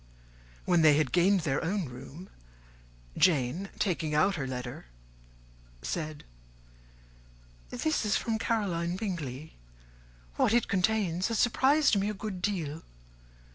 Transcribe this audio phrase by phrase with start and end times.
[0.65, 2.27] When they had gained their own room,
[3.19, 4.87] Jane, taking out her letter,
[5.83, 6.23] said,
[7.69, 9.57] "This is from Caroline Bingley:
[10.37, 12.81] what it contains has surprised me a good deal.